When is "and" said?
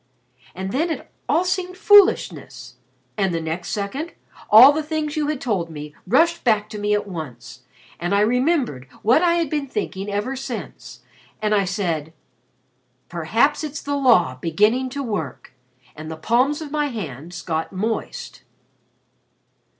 0.55-0.71, 3.19-3.31, 7.99-8.15, 11.39-11.53, 15.95-16.09